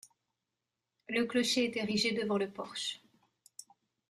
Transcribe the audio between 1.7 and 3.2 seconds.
érigé devant le porche.